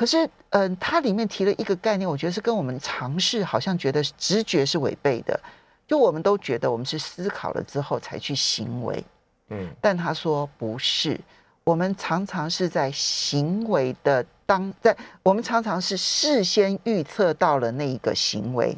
[0.00, 5.38] 可是，嗯，它里面提了一个概念，我觉得是跟我们尝试好像觉得直觉是违背的。
[5.86, 9.04] 就我们都觉得我们是思考了之后才去行为，
[9.50, 11.20] 嗯但他说不是，
[11.64, 18.74] 我们常常是在行为的当在，我们常常是事先预测到了那一个行为，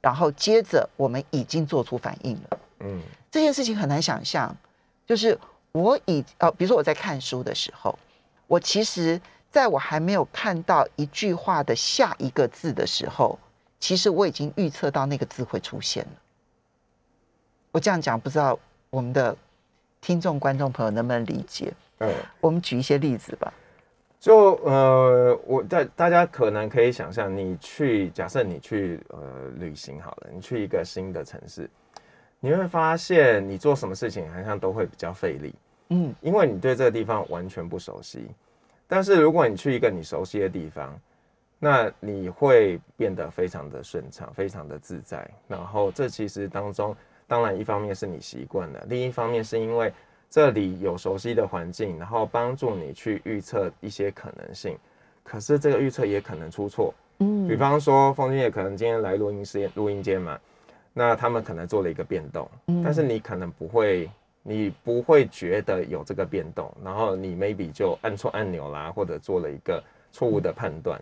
[0.00, 2.58] 然后接着我们已经做出反应了。
[2.80, 4.52] 嗯这件事情很难想象，
[5.06, 5.38] 就是
[5.70, 7.96] 我已呃，比如说我在看书的时候，
[8.48, 9.20] 我其实
[9.58, 13.36] 在我还没有看到一句话的下一个字的时候，
[13.80, 16.12] 其实我已经预测到那个字会出现了。
[17.72, 18.56] 我这样讲，不知道
[18.88, 19.36] 我们的
[20.00, 21.72] 听众、观众朋友能不能理解？
[21.98, 22.08] 嗯，
[22.40, 23.52] 我们举一些例子吧。
[24.20, 31.68] 就呃，我在大家可能可以想象，你去假设你去呃旅行好了，你去一个新的城市，
[32.38, 35.52] 你会发现你做什么事情好像都会比较费力。
[35.88, 38.28] 嗯因为你对这个地方完全不熟悉。
[38.88, 40.98] 但是如果你去一个你熟悉的地方，
[41.60, 45.28] 那你会变得非常的顺畅，非常的自在。
[45.46, 46.96] 然后这其实当中，
[47.26, 49.92] 当然一方面是你习惯了，另一方面是因为
[50.30, 54.78] 这里有熟悉的环境，然后帮助你去预测一些可能性。
[55.22, 60.38] 可是这个预测也可能出错，嗯比方说风君也可能今天来录音室录音间嘛，
[60.94, 64.10] 那他们可能做了一个变动，嗯但是你可能不会，
[64.48, 70.98] 你不会觉得有这个变动，然后你 maybe 就按错按钮啦，或者做了一个错误的判断。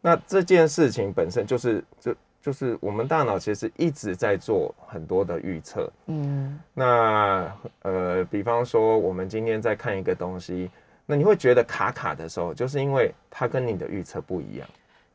[0.00, 5.88] 那这件事情本身就是就就是我们大脑其实一直在做很多的预测。
[6.06, 10.68] 嗯那呃，比方说我们今天在看一个东西，
[11.06, 14.68] 那你会觉得卡卡的时候，就是因为它跟你的预测不一样。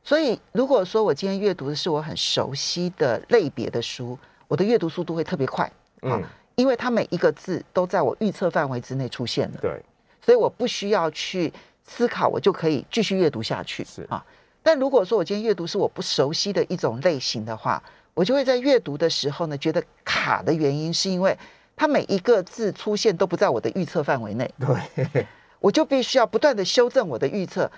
[0.04, 5.70] 所以，如果说我今天阅读的是我很熟悉的类别的书，我的阅读速度会特别快，
[6.04, 6.24] 嗯，
[6.58, 9.82] 因为它每一个字都在我预测范围之内出现了，对，
[10.20, 11.54] 所以我不需要去
[11.86, 13.84] 思考，我就可以继续阅读下去。
[13.86, 14.06] 是。
[14.10, 14.24] 啊，
[14.64, 17.82] 但如果说我今天阅读是我不熟悉的一种类型的话，
[18.16, 21.38] 我就会在阅读的时候呢，觉得卡的原因是因为
[21.76, 25.28] 它每一个字出现都不在我的预测范围内，对，
[25.60, 27.72] 我就必须要不断的修正我的预测，诶，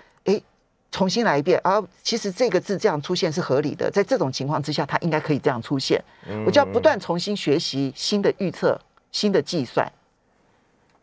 [0.91, 1.59] 重新来一遍。
[1.63, 6.03] 啊，其实这个字这样出现是合理的，在这种情况之下，它应该可以这样出现。
[6.45, 8.79] 我就要不断重新学习新的预测、
[9.11, 9.91] 新的计算。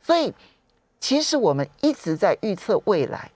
[0.03, 0.33] 所以，
[1.01, 3.31] 其实我们一直在预测未来。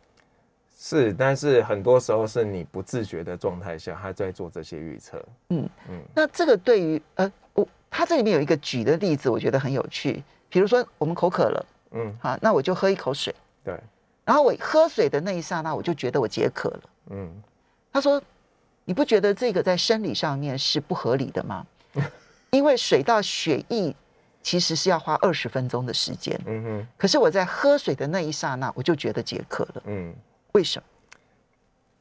[0.79, 5.23] 是，但是很多时候是你不自觉的状态下，他在做这些预测。
[5.51, 10.23] 嗯嗯那这个对于呃，我他这里面有一个举的例子，我觉得很有趣。
[10.49, 13.79] 比如说，我们口渴了，嗯，好，那我就喝一口水，对，
[14.25, 16.81] 然后我喝水的那一刹那，我就觉得我解渴了。
[17.11, 17.31] 嗯，
[17.93, 18.23] 他说
[18.85, 21.67] ：“你不觉得这个在生理上面是不合理的吗？
[22.51, 23.95] 因为水到血液
[24.43, 29.83] 其实是要花二十分钟的时间，嗯哼，可是我在喝水的那一刹那，我就觉得解渴了。
[29.87, 30.15] 嗯，
[30.53, 30.85] 为什么？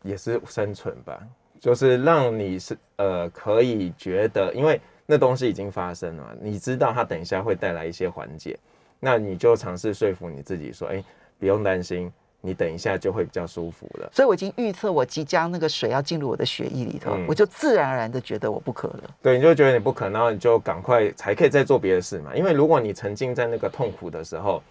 [0.04, 1.20] 也是生存吧，
[1.60, 8.58] 就是让你是呃可以觉得，因为那东西已经发生了嘛，你知道它等一下会带来一些缓解，
[9.00, 11.04] 那你就尝试说服你自己说，哎、
[11.40, 14.10] 不用担心，你等一下就会比较舒服了。
[14.14, 19.04] 所以我已经预测我即将那个水要进入我的血液里头，嗯我就自然而然的觉得我不渴了。
[19.22, 22.36] 对，你就觉得你不渴，然后你就赶快才可以再做别的事嘛。
[22.36, 24.62] 因为如果你沉浸在那个痛苦的时候，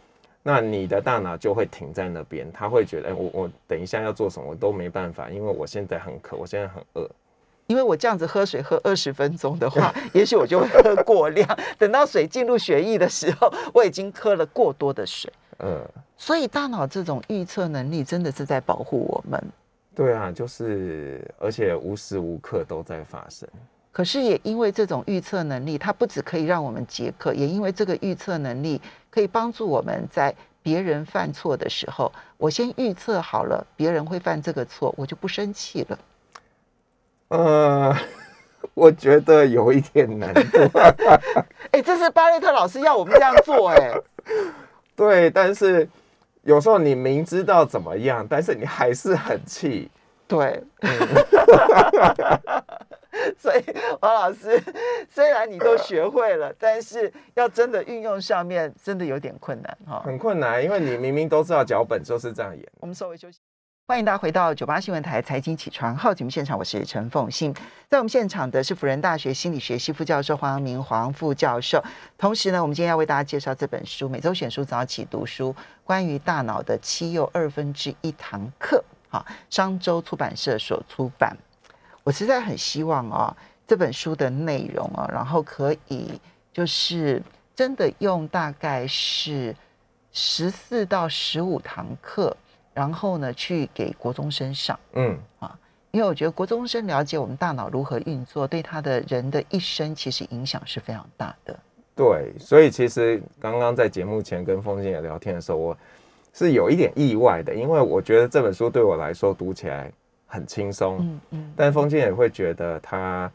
[0.43, 7.09] 那你的大脑就会停在那边，他会觉得，哎、我我等一下要做什么我都没办法，因为我现在很渴，我现在很饿。
[7.67, 11.47] 因为我这样子喝水喝二十分钟的话， 也许我就会喝过量。
[11.77, 15.31] 等到水进入血液的时候，我已经喝了过多的水。
[15.59, 15.81] 嗯，
[16.17, 19.43] 所以大脑这种预测能力真的是在保护我们。
[19.95, 23.49] 对啊，就是而且无时无刻都在发生。
[23.91, 35.99] 可是也因为这种预测能力，它不只可以让我们解渴，也因为这个预测能力可以帮助我们在别人犯错的时候，我先预测好了别人会犯这个错，我就不生气了。
[37.29, 37.97] 呃，
[38.75, 40.59] 我觉得有一点难度。
[41.73, 43.93] 哎，这是巴雷特老师要我们这样做，哎，
[44.99, 45.89] 对，但是
[46.43, 49.89] 有时候你明知道怎么样，但是你还是很气。
[50.27, 50.61] 对，
[53.39, 53.65] 所以
[54.01, 54.61] 王老师，
[55.09, 60.03] 虽然你都学会了，但是要真的运用上面，真的有点困难哈。
[60.05, 62.67] 很困难，因为你明明都知道脚本就是这样演。
[62.81, 63.39] 我们稍微休息。
[63.89, 67.55] 欢迎大家回到九八新闻台财经起床号节目现场，我是陈凤欣。
[67.89, 71.83] 在我们现场的是辅仁大学心理学系副教授黄明黄副教授。
[72.19, 78.85] 同时呢，我们今天要为大家介绍这本书《每周选书早起读书》，关于大脑的七又二分之一堂课。
[79.09, 81.35] 好，商周出版社所出版。
[82.05, 83.35] 我实在很希望啊，
[83.67, 86.21] 这本书的内容啊，然后可以
[86.53, 87.23] 就是
[87.57, 89.57] 真的用大概是
[90.13, 92.37] 十四到十五堂课。
[92.75, 95.59] 然后呢，去给国中生上，嗯啊，
[95.91, 101.59] 因为我觉得国中生了解我们大脑如何运作，对他的人的一生其实影响是非常大的。
[101.97, 105.77] 对，所以其实刚刚在节目前跟风景也聊天的时候，我
[106.33, 109.91] 是有一点意外的，因为我觉得这本书对我来说读起来
[110.25, 113.29] 很轻松，嗯嗯，但风景也会觉得它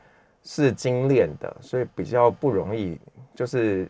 [0.43, 2.98] 是精炼的，所以比较不容易，
[3.36, 3.89] 就是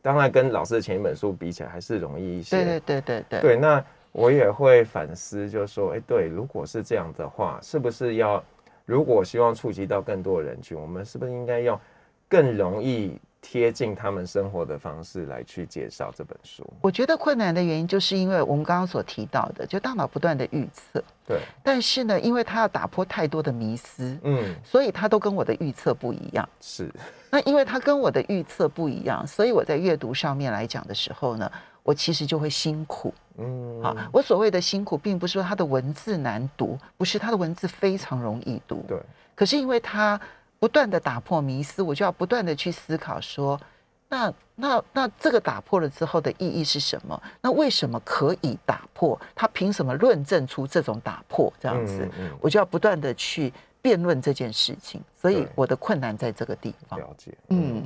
[0.00, 2.56] 当然跟老师的前一本书比起来还是容易一些。
[2.56, 3.84] 对对对对对，对那。
[4.12, 8.44] 我也会反思，就是说，哎，对，如果是这样的话，是不是要，
[8.84, 11.80] 如果希望触及到更多的人群，我们是不是应该用
[12.28, 16.62] 更容易贴近他们生活的方式来去介绍这本书？
[16.82, 26.46] 我觉得困难的原因，就是因为我们刚刚所提到的，就大脑不断的预测，对，但是呢，因为它要打破太多的迷思，嗯，所以它都跟我的预测不一样。
[26.60, 26.92] 是，
[27.30, 31.50] 那因为它跟我的预测不一样，所以我在阅读上面来讲的时候呢。
[31.82, 39.00] 我其实就会辛苦，嗯，好，我所谓的辛苦，并不是说他的文字难读，不是他的文字非常容易读，对。
[39.34, 40.20] 可是因为他
[40.60, 43.60] 不断的打破迷思，我就要不断的去思考说，
[44.08, 47.20] 那那那这个打破了之后的意义是什么？
[47.40, 49.20] 那为什么可以打破？
[49.34, 51.52] 他凭什么论证出这种打破？
[51.58, 52.08] 这样子，
[52.40, 55.02] 我就要不断的去辩论这件事情。
[55.20, 57.00] 所以我的困难在这个地方。
[57.00, 57.84] 了解，嗯。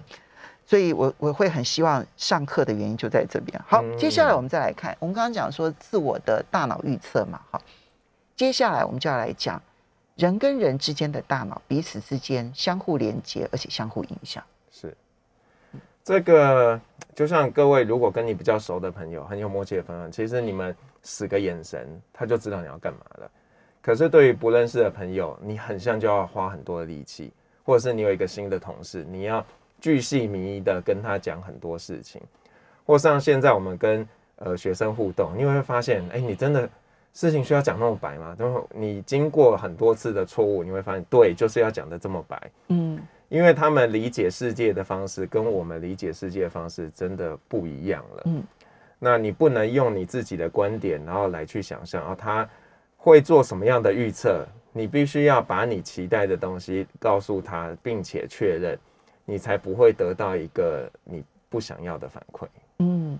[0.68, 3.56] 所以，我我会很希望上课的原因就在这边。
[3.68, 7.62] 好，接下来我们再来看，我们刚刚讲说自我的大脑预测嘛，好，
[8.34, 9.62] 接下来我们就要来讲
[10.16, 14.42] 人跟人之间的大脑彼此之间相互连接，而且相互影响。
[14.72, 14.92] 是，
[16.02, 16.80] 这个
[17.14, 23.30] 就像各位如果跟你比较熟的朋友，很有默契的朋友，其实你们使个眼神，他就知道你要干嘛了。
[23.80, 29.46] 可是对于不认识的朋友，你很像就要花很多的力气，或者是你有一个新的同事，你要。
[29.86, 32.20] 巨细靡遗的跟他讲很多事情，
[32.84, 36.68] 或像现在我们跟呃学生互动，你会发现，哎，你真的
[37.12, 38.34] 事情需要讲那么白吗？
[38.36, 48.42] 然后你经过很多次的错误，你会发现，对，就是要讲的这么白，嗯，因为他们理解世界的方式跟我们理解世界的方式真的不一样了，嗯，
[48.98, 52.48] 那你不能用你自己的观点，然后来去想象啊，他
[52.96, 54.44] 会做什么样的预测？
[54.72, 58.76] 你必须要把你期待的东西告诉他，并且确认。
[59.26, 62.46] 你才不会得到一个你不想要的反馈。
[62.78, 63.18] 嗯，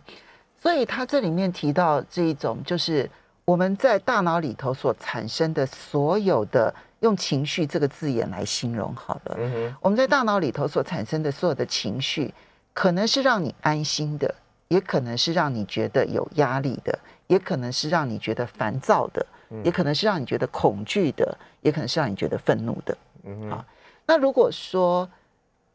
[0.59, 3.11] 所以他这里面提到这一种，就是
[3.45, 9.37] 我们在大脑里头所产生的所有的用情绪这个字眼来形容好了。
[9.39, 12.33] 嗯哼，我们在大脑里头所产生的所有的情绪，
[12.73, 14.35] 可能是让你安心的，
[14.69, 19.25] 也可能是让你觉得有压力的，也可能是让你觉得烦躁的，
[19.65, 22.97] 也可能是让你觉得恐惧的，也可能是让你觉得愤怒的。
[23.25, 23.65] 嗯好，
[24.07, 25.09] 那如果说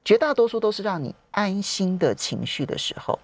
[0.03, 3.19] 绝大多数都是让你安心的情绪的时候，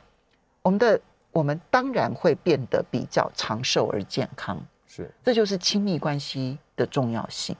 [0.62, 4.63] 我们的我们当然会变得比较长寿而健康。
[4.88, 7.56] 是，这就是亲密关系的重要性。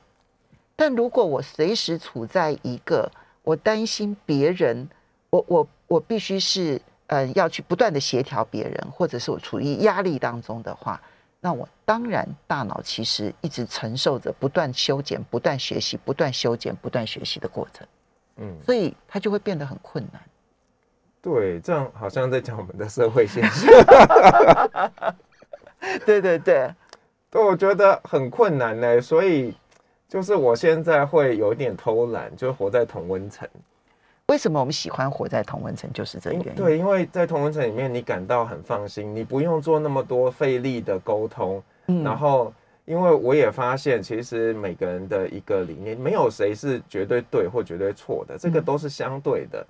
[0.76, 4.88] 但如果我随时处在一个我担心别人，
[5.32, 11.02] 我我我必须是呃要去不断的协调别人，或者是我处于压力当中的话，
[11.40, 17.88] 那我当然大脑其实一直承受着不断修剪、不断学习、不断修剪、不断学习的过程。
[18.38, 20.22] 嗯，所以它就会变得很困难。
[21.22, 23.70] 对，这样好像在讲我们的社会现象。
[26.06, 26.74] 对对对，
[27.30, 29.02] 对，我觉得很困难呢。
[29.02, 29.54] 所以
[30.08, 33.48] 就是我现在会有一点偷懒，就活在同温层。
[34.28, 35.92] 为什么我们喜欢活在同温层？
[35.94, 36.56] 就是这个原因。
[36.56, 41.64] 对，因为在同温层里面，你感到很放心，你不用做那么多费力的沟通，
[42.04, 42.54] 然后
[42.88, 49.68] 因为我也发现，其实每个人的一个理念，没有谁是绝对对或绝对错的，这个都是相对的。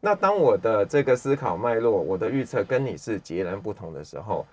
[0.00, 4.46] 那当我的这个思考脉络，我的预测跟你是截然不同的时候，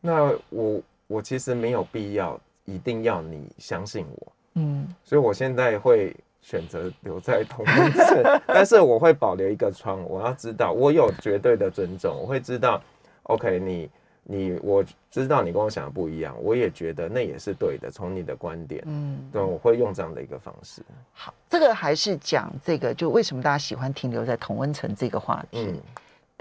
[0.00, 4.86] 那我我其实没有必要一定要你相信我，嗯。
[5.02, 12.80] 所以我现在会选择留在同温层， 但是我会保留一个窗，我要知道我有绝对的尊重，我会知道
[13.24, 13.90] ，OK，你
[14.22, 25.66] 你我知道你跟我想的不一样，我也觉得那也是对的，从你的观点，嗯，对，我会用这样的一个方式，好，这个还是讲这个，就为什么大家喜欢停留在同温层这个话题。
[25.68, 25.80] 嗯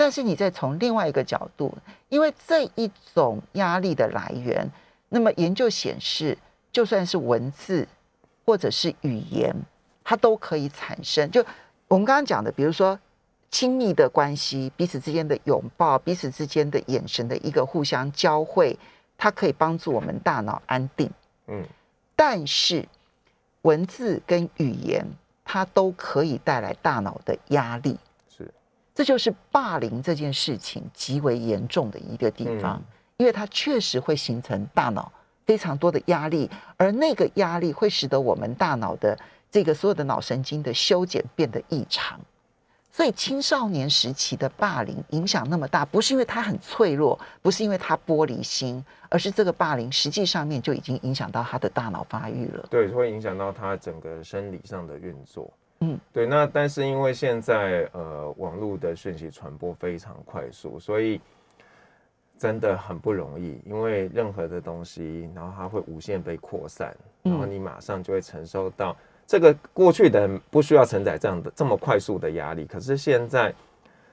[0.02, 1.78] 但是你再从另外一个角度，
[2.08, 4.66] 因为这一种压力的来源，
[5.10, 6.38] 那么研究显示，
[6.72, 7.86] 就算是文字
[8.46, 9.54] 或者是语言，
[10.02, 11.30] 它都可以产生。
[11.30, 11.46] 就
[11.90, 12.98] 我们刚刚讲的，比如说
[13.52, 18.78] 亲密的关系，彼此之间的拥抱，彼此之间的眼神的一个互相交汇，
[19.18, 21.10] 它可以帮助我们大脑安定。
[21.48, 21.66] 嗯
[22.16, 22.88] 但是
[23.62, 25.06] 文字跟语言，
[25.44, 27.98] 它都可以带来大脑的压力。
[28.30, 28.54] 是，
[28.94, 32.86] 这就是霸凌这件事情极为严重的一个地方，嗯
[33.18, 35.12] 因为它确实会形成大脑
[35.46, 39.18] 非常多的压力，而那个压力会使得我们大脑的
[39.50, 42.20] 这个所有的脑神经的修剪变得异常。
[42.92, 52.68] 所以青少年时期的霸凌影响那么大，不是因为他很脆弱，不是因为他玻璃心，而是这个霸凌实际上面就已经影响到他的大脑发育了。
[52.70, 55.52] 对，会影响到他整个生理上的运作。
[55.82, 56.26] 嗯，对。
[56.26, 61.22] 那但是因为现在呃网络的讯息传播非常快速，所以
[62.38, 63.62] 真的很不容易。
[63.66, 68.98] 因为任何的东西，然后它会无限被扩散，然后嗯你马上就会承受到
[69.30, 73.54] 这个过去的人不需要承载这样的这么快速的压力，可是现在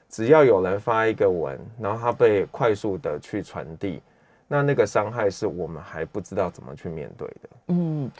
[0.07, 3.99] 只要有人发一个文，然后他被快速的去传递，
[4.47, 7.49] 那那个伤害是我们还不知道怎么去面对的。
[7.69, 8.11] 嗯，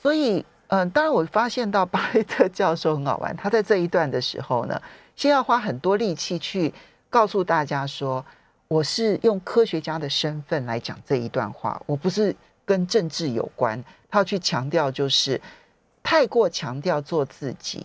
[0.00, 4.80] 所以嗯、当然我发现到巴雷特教授很好玩，他在这一段的时候呢，
[5.16, 6.72] 先要花很多力气去
[7.10, 8.24] 告诉大家说，
[8.68, 12.32] 我是用科学家的身份来讲这一段话，我不是
[12.64, 13.82] 跟政治有关。
[14.08, 15.40] 他要去强调，就是
[16.08, 17.84] 太过强调做自己，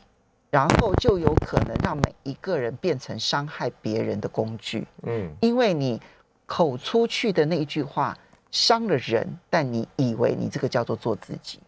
[0.51, 4.86] 然后就有可能让每一个人变成伤害别人的工具。
[5.01, 5.99] 嗯，因为你
[6.45, 8.15] 口出去的那一句话
[8.51, 11.59] 伤了人，但你以为你这个叫做做自己。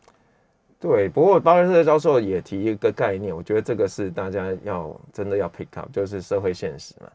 [0.79, 1.09] 对。
[1.09, 7.09] 不过巴瑞特教授也提一个概念，我觉得这个是大家要真的要 pick up，就是社会现实嘛，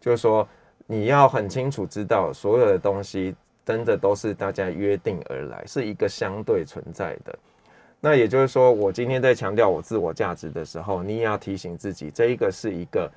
[0.00, 0.48] 就是说
[0.86, 7.38] 你要很清楚知道所有的东西真的都是大家约定而来，是一个相对存在的。
[8.04, 13.08] 那也就是说，我今天在强调我自我价值的时候，你也要提醒自己，这一个是一个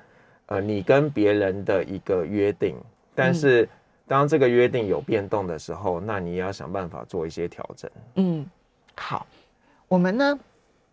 [0.46, 2.76] 呃你跟别人的一个约定，
[3.12, 3.68] 但是
[4.06, 7.90] 当这个约定有变动的时候，那你也要想办法做一些调整。
[8.14, 8.46] 嗯，
[8.94, 9.26] 好，
[9.88, 10.38] 我们呢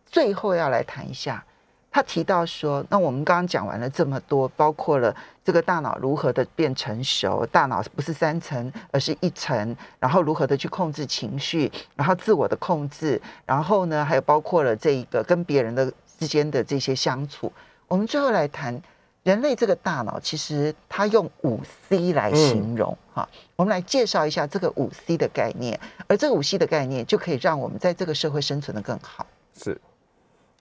[0.07, 1.45] 最后要来谈一下，
[1.91, 17.51] 他提到说，那我们刚刚讲完了这么多，包括了这个大脑如何的变成熟，大脑不是三层，而是一层，然后如何的去控制情绪，然后自我的控制，然后呢，还有包括了这一个跟别人的之间的这些相处。
[17.87, 18.81] 我们最后来谈
[19.23, 29.25] 人类这个大脑，其实它用五 C 来形容哈、我们来介绍一下这个五 C 的概念，而这个五 C 的概念就可以让我们在这个社会生存的更好。
[29.55, 29.79] 是，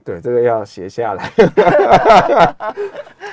[0.05, 1.31] 对，这个要写下来。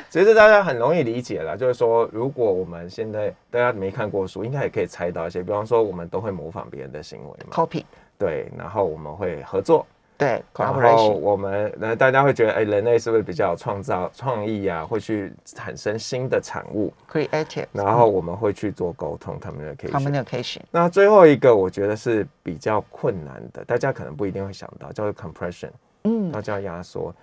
[0.09, 7.83] 其实大家很容易理解了，就是说，如果我们现在大家没看过书，应该也可以猜到一些，比方说，我们都会模仿别人的行为嘛，Copy。
[8.17, 9.85] 对，然后我们会合作，
[10.17, 14.83] 对然后我们那大家会觉得，哎，人类是不是比较有创造创意啊？
[14.83, 25.69] 会去产生新的产物，creative，然后我们会去做沟通 communication，那最后一个，我觉得是比较困难的，大家可能不一定会想到，叫做 compression。
[26.09, 27.13] 嗯它叫压缩。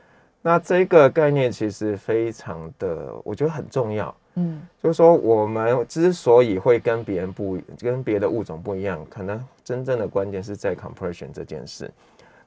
[0.42, 4.14] 那这个概念其实非常的，我觉得很重要。
[4.34, 11.90] 嗯就是说，我们之所以会跟别人不跟别的物种不一样，可能真正的关键是在 compression 这件事。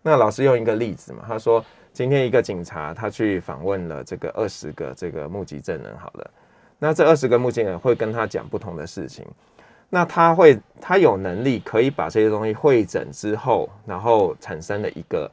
[0.01, 6.31] 那老师用一个例子嘛，他说今天一个警察他去访问了这个二十个这个目击证人，好了，
[6.77, 9.25] 那这二十个目击人会跟他讲不同的事情，
[9.89, 15.29] 那他会他有能力可以把这些东西会诊之后，然后产生了一个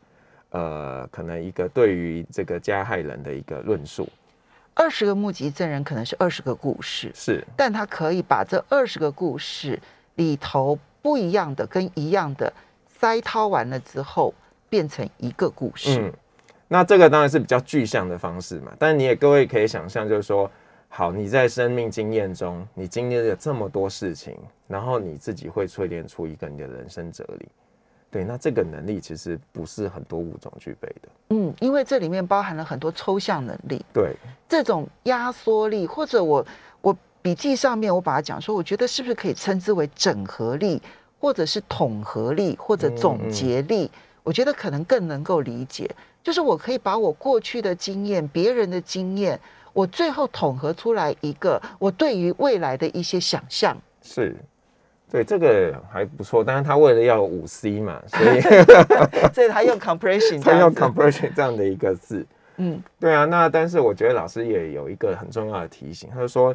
[0.57, 4.09] 呃，可能一个对于这个加害人的一个论述，
[4.73, 9.79] 二十个目击证人可能是二十个故事，是但他可以把这二十个故事
[10.15, 12.51] 里头不一样的跟一样的
[12.99, 14.33] 塞掏完了之后，
[14.71, 16.01] 变成一个故事。
[16.01, 16.11] 嗯，
[16.69, 20.51] 那这个当然是比较具象的方式嘛，但你也各位可以想象，就是说，
[20.89, 24.35] 好，你在生命经验中，你经历了这么多事情，
[24.67, 27.47] 然后你自己会淬炼出一个你的人生哲理。
[28.11, 31.09] 对，那这个能力其实不是很多物种具备的。
[31.31, 34.15] 嗯，因为这里面包含了很多抽象能力，对，
[34.49, 36.47] 这种压缩力，或者我
[36.81, 40.81] 我笔记上面我把它讲说，我觉得是不是可以称之为整合力，
[41.19, 43.91] 或者是统合力，或者总结力？
[44.23, 45.91] 我觉得可能更能够理解，
[46.23, 49.39] 就是我可以把我过去的经验、别人的经验，
[49.73, 53.77] 我最后统合出来一个我对于未来的一些想象。
[54.03, 54.35] 是。
[55.09, 58.41] 对，这个还不错，但是他为了要五 C 嘛，所以
[59.33, 62.27] 所以他用 compression，他用 compression 这样的一个字，
[62.57, 66.55] 嗯，对啊，那但是我觉得老师也有一个很重要的提醒，他说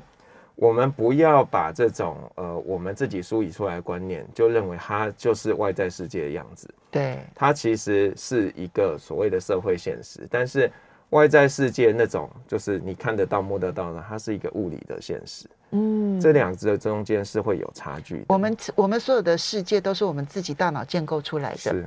[0.56, 10.70] 我们不要把这种呃我们自己梳理出来的观念，就认为它就是外在世界的样子，对，它其实是一个所谓的社会现实，但是
[11.12, 15.48] 外在世界那种就是你看得到摸得到的，它是一个物理的现实。
[15.72, 18.26] 嗯，这两者中间是会有差距。
[18.28, 21.86] 我们我们所有的世界都是我们自己大脑建构出来的，是，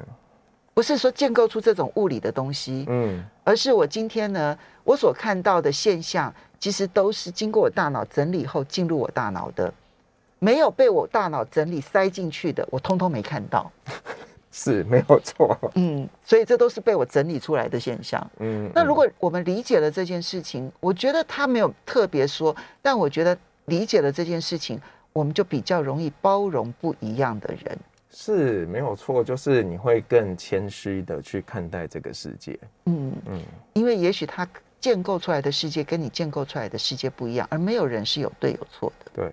[0.73, 2.87] 不是说建构出这种物理的东西？
[2.89, 9.73] 嗯，而是我今天呢，我所看到的现象，其实都是经过我大脑整理后进入我大脑的，
[10.39, 13.71] 没有被我大脑整理塞进去的，我通通没看到。
[14.51, 15.59] 是没有错。
[15.75, 18.25] 嗯，所以这都是被我整理出来的现象。
[18.39, 23.37] 嗯，那如果我们理解了这件事情，我觉得他没有特别说，但我觉得。
[23.67, 24.81] 理解了这件事情，
[25.13, 27.79] 我们就比较容易包容不一样的人，
[28.11, 29.23] 是没有错。
[29.25, 33.43] 就是你会更谦虚的去看待这个世界，嗯嗯，
[33.73, 34.47] 因为也许他
[34.81, 39.33] 建构出来的世界跟你建构出来的世界不一样，而没有人是有对有错的，对。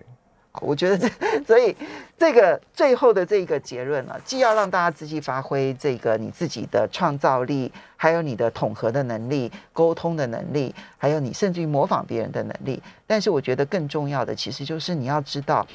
[0.60, 1.10] 我觉得这，
[1.48, 1.76] 所以
[2.18, 12.84] 这个最后的这个结论呢，既要让大家自己发挥这个你自己的创造力，还有你的统合的能力、沟通的能力，还有你甚至于模仿别人的能力。
[13.08, 15.66] 但是我觉得更重要的，其实就是你要知道，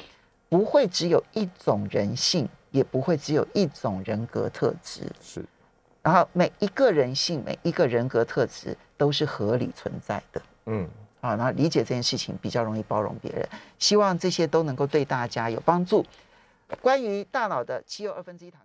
[0.47, 5.01] 不会只有一种人性，也不会只有一种人格特质。
[5.21, 5.43] 是，
[6.03, 10.41] 然后每一个人性、每一个人格特质都是合理存在的。
[10.67, 10.87] 嗯。
[11.21, 13.47] 啊，然后理解这件事情比较容易包容别人，
[13.79, 16.05] 希望这些都能够对大家有帮助。
[16.81, 18.55] 关于大脑的七又二分之一堂。